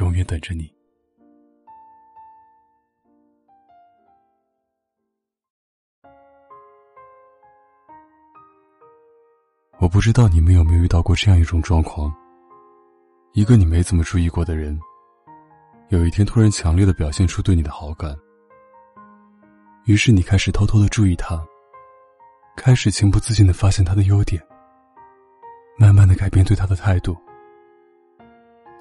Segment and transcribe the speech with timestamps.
[0.00, 0.72] 永远等着你。
[9.78, 12.12] 我不知道你们有没有遇到过这样一种状况：
[13.34, 14.78] 一个你没怎么注意过的人，
[15.88, 18.16] 有一天突然强烈的表现出对你的好感，
[19.84, 21.44] 于是你开始偷偷的注意他，
[22.56, 24.42] 开始情不自禁的发现他的优点，
[25.78, 27.16] 慢慢的改变对他的态度。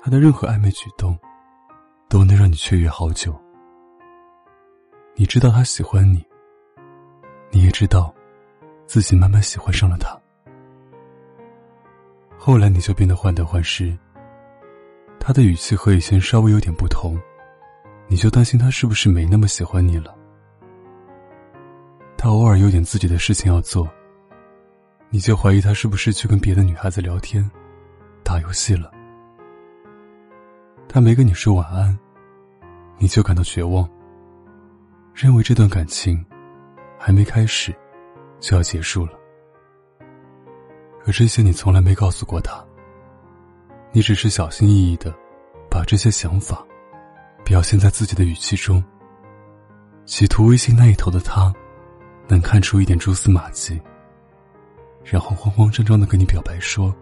[0.04, 1.18] 他的任何暧昧举动，
[2.10, 3.34] 都能让你雀跃好久。
[5.16, 6.22] 你知道他喜欢你，
[7.52, 8.14] 你也知道，
[8.86, 10.20] 自己慢慢喜欢上了他。
[12.38, 13.98] 后来你就变得患得患失，
[15.22, 17.18] 他的语气和以前稍微有点不同，
[18.10, 20.14] 你就担心他是不是没那么喜欢你了。
[22.18, 23.90] 他偶尔有点自己的事情要做，
[25.10, 27.50] 你就怀疑他是不是去跟别的女孩子聊天、
[28.22, 28.92] 打游戏了。
[30.94, 31.98] 他没跟你说晚安，
[33.00, 33.90] 你就感到绝望，
[35.12, 36.24] 认为这段感情
[37.00, 37.74] 还没开始
[38.40, 39.14] 就要结束了。
[41.02, 42.64] 可这些你从来没告诉过他，
[43.92, 45.12] 你只是小心翼翼的
[45.68, 46.64] 把这些想法
[47.44, 48.82] 表现在自己的语气中，
[50.06, 51.52] 企图微信那一头的他
[52.28, 53.82] 能看出一点蛛丝马迹，
[55.04, 56.96] 然后慌慌张张的跟你表白说：“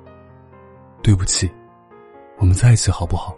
[1.03, 1.51] 对不起，
[2.37, 3.35] 我们在一起好不好？”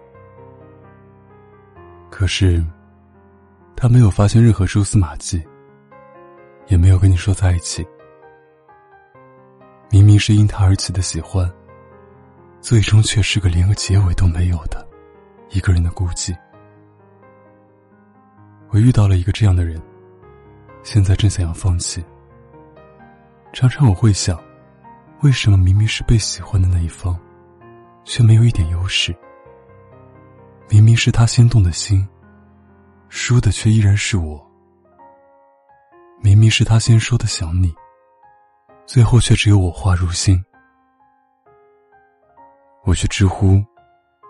[2.15, 2.63] 可是，
[3.75, 5.43] 他没有发现任何蛛丝马迹，
[6.67, 7.83] 也没有跟你说在一起。
[9.89, 11.51] 明明是因他而起的喜欢，
[12.61, 14.87] 最终却是个连个结尾都没有的
[15.49, 16.37] 一个人的孤寂。
[18.69, 19.81] 我遇到了一个这样的人，
[20.83, 22.05] 现在正想要放弃。
[23.53, 24.39] 常常我会想，
[25.21, 27.19] 为什么明明是被喜欢的那一方，
[28.05, 29.13] 却没有一点优势？
[30.69, 32.07] 明明是他先动的心，
[33.15, 34.43] 输的却依然是我。
[36.19, 37.71] 明明是他先说的想你，
[38.87, 40.43] 最后却只有我话入心。
[42.83, 43.63] 我去知乎，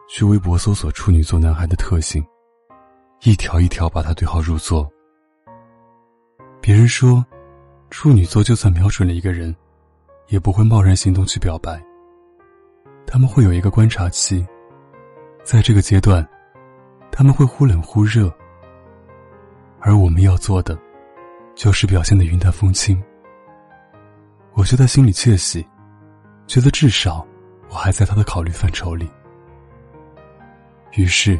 [0.10, 2.22] 去微博搜索处女座男孩的特性，
[3.22, 4.92] 一条一条把他对号入座。
[6.60, 7.26] 别人说，
[7.90, 9.56] 处女座就算瞄准了一个人，
[10.28, 11.82] 也不会贸然行动去表白。
[13.08, 14.46] 他们会有一个观察期，
[15.42, 16.28] 在这个阶段。
[17.16, 18.30] 他们会忽冷忽热，
[19.86, 20.80] 而我们要做的，
[21.56, 23.04] 就是表现的云淡风轻。
[24.54, 25.68] 我就在心里窃喜，
[26.48, 27.26] 觉得至少
[27.70, 29.10] 我还在他的考虑范畴里。
[30.94, 31.38] 于是，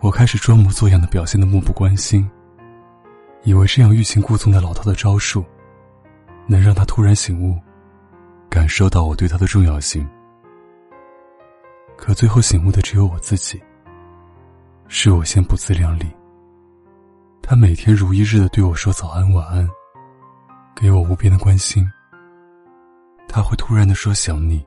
[0.00, 2.30] 我开始装模作样的表现的漠不关心，
[3.42, 5.42] 以为这样欲擒故纵的老套的招数，
[6.46, 7.58] 能让他突然醒悟，
[8.50, 10.06] 感受到我对他的重要性。
[11.96, 13.58] 可最后醒悟的只有我自己。
[14.88, 16.04] 是我先不自量力。
[17.50, 19.68] 他每天如一日的对我说早安晚安，
[20.72, 21.84] 给我无边的关心。
[23.28, 24.64] 他会突然的说想你，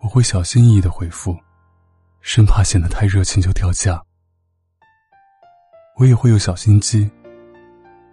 [0.00, 1.36] 我会小心翼翼的回复，
[2.22, 4.02] 生怕显得太热情就掉价。
[5.98, 7.10] 我也会有小心机，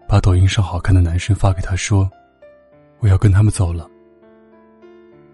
[0.09, 2.11] 把抖音上好看的男生发给他说，
[2.99, 3.89] 我要跟他们走了。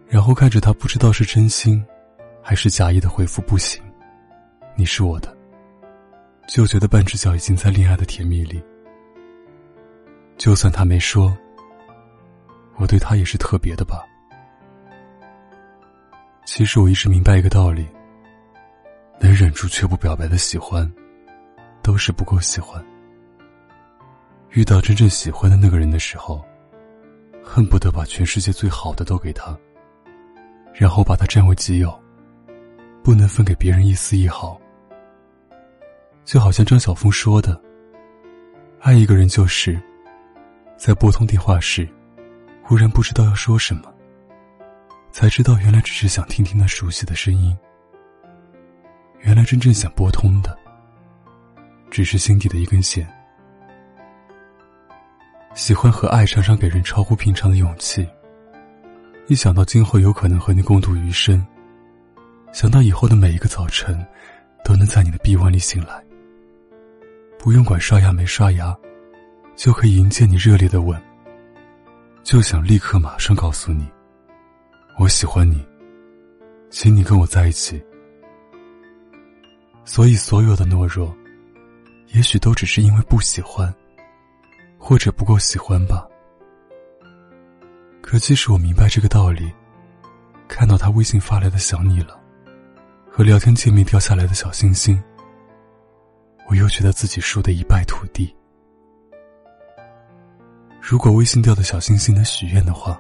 [0.08, 1.84] 然后看着他不知道是真心，
[2.44, 3.82] 还是假意的回复不行，
[4.76, 5.36] 你是我的。
[6.50, 8.60] 就觉得半只脚已经在恋爱的甜蜜里。
[10.36, 11.38] 就算他没说，
[12.78, 14.04] 我对他也是特别的吧。
[16.46, 17.88] 其实我一直明白一个道理：
[19.20, 20.92] 能忍住却不表白的喜欢，
[21.84, 22.84] 都是不够喜欢。
[24.50, 26.44] 遇到真正喜欢的那个人的时候，
[27.44, 29.56] 恨不得把全世界最好的都给他，
[30.74, 32.04] 然后把他占为己有，
[33.04, 34.60] 不能分给别人一丝一毫。
[36.30, 37.60] 就好像张晓峰说的
[38.81, 39.81] ：“爱一个人就是，
[40.78, 41.90] 在拨通电话时，
[42.62, 43.92] 忽然不知道要说什么，
[45.12, 47.58] 才知道原来只是想听听那熟悉的声音。
[49.22, 50.56] 原来真正想拨通的，
[51.90, 53.12] 只是心底的一根弦。
[55.56, 58.08] 喜欢和爱常常给人超乎平常的勇气。
[59.25, 61.44] 一想到今后有可能和你共度余生，
[62.52, 64.00] 想到以后的每一个早晨。”
[64.62, 66.04] 都能在你的臂弯里醒来，
[67.39, 68.77] 不用管刷牙没刷牙，
[69.56, 71.01] 就可以迎接你热烈的吻。
[72.21, 73.89] 就想立刻马上告诉你，
[75.00, 75.65] 我喜欢你，
[76.69, 77.81] 请你跟我在一起。
[79.86, 81.15] 所以，所有的懦弱，
[82.07, 83.74] 也许都只是因为不喜欢，
[84.77, 86.06] 或者不够喜欢吧。
[88.01, 89.50] 可即使我明白这个道理，
[90.50, 92.19] 看到他微信发来的“想你了”，
[93.09, 95.01] 和聊天界面掉下来的小星星，
[96.50, 98.36] 我又觉得自己输得一败涂地。
[100.81, 103.00] 如果微信掉的小星星能许愿的话，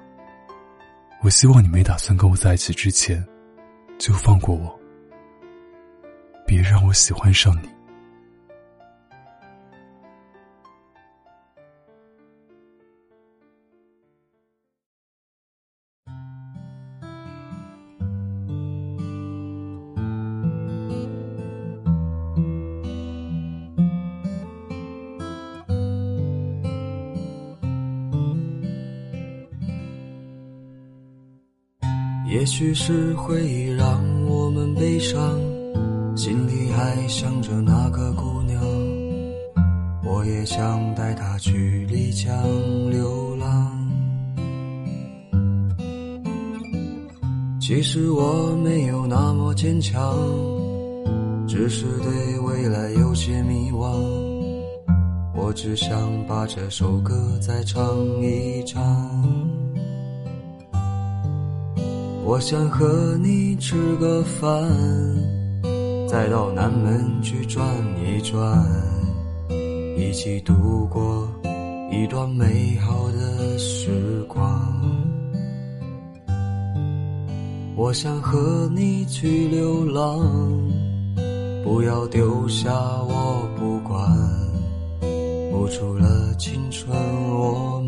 [1.23, 3.25] 我希望你没打算跟我在一起之前，
[3.97, 4.79] 就放过我，
[6.45, 7.78] 别让我喜欢上你。
[32.29, 35.19] 也许是回忆让我们悲伤，
[36.15, 38.61] 心里还想着那个姑娘。
[40.05, 42.31] 我也想带她去丽江
[42.91, 43.75] 流浪。
[47.59, 50.15] 其实我没有那么坚强，
[51.47, 53.89] 只是对未来有些迷惘。
[55.35, 57.83] 我只想把这首歌再唱
[58.21, 59.48] 一唱。
[62.29, 64.71] 我想和你吃个饭，
[66.07, 67.65] 再到南门去转
[67.97, 68.63] 一转，
[69.97, 71.27] 一起度过
[71.91, 74.47] 一段美好的时光。
[77.75, 80.19] 我想和你去流浪，
[81.63, 84.07] 不要丢下我不管，
[85.51, 86.95] 付出了青春，
[87.31, 87.78] 我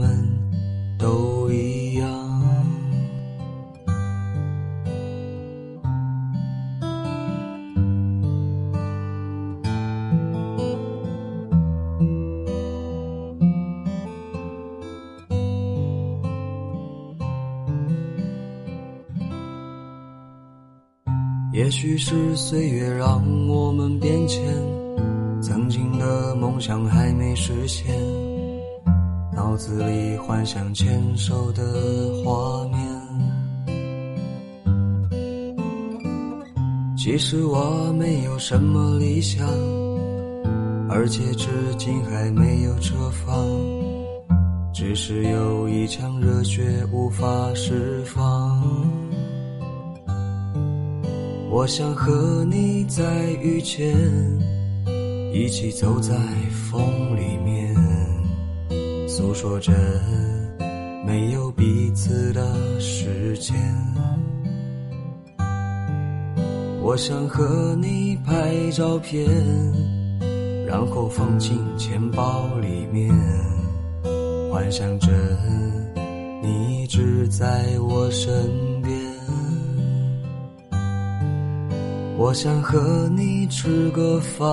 [21.72, 24.44] 也许是岁月让我们变迁，
[25.42, 27.96] 曾经的梦想还没实现，
[29.34, 31.64] 脑子里幻想牵手的
[32.26, 32.78] 画面。
[36.98, 39.48] 其实我没有什么理想，
[40.90, 41.48] 而且至
[41.78, 43.48] 今还没有车房，
[44.74, 47.26] 只是有一腔热血无法
[47.56, 48.61] 释放。
[51.54, 53.04] 我想和你再
[53.42, 53.94] 遇见，
[55.34, 56.16] 一起走在
[56.72, 56.82] 风
[57.14, 57.76] 里面，
[59.06, 59.74] 诉说着
[61.06, 63.54] 没有彼此的时间。
[66.82, 69.28] 我想和你拍照片，
[70.66, 73.14] 然后放进钱包里面，
[74.50, 75.10] 幻想着
[76.42, 78.71] 你一直在我身边。
[82.24, 84.48] 我想和你吃个饭，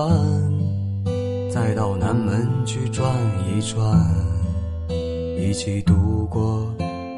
[1.51, 3.07] 再到南门去转
[3.47, 3.95] 一转，
[5.37, 6.65] 一起度过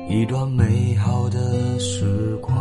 [0.10, 2.54] 一段美好的时光。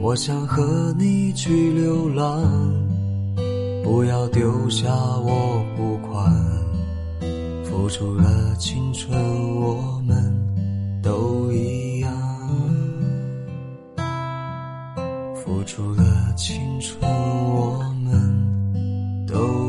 [0.00, 2.42] 我想和你去流浪，
[3.84, 6.28] 不要丢下我不管，
[7.62, 9.16] 付出了青春，
[9.60, 10.16] 我们
[11.04, 11.85] 都一
[15.66, 15.92] 除。
[15.94, 19.65] 了青春，我们都。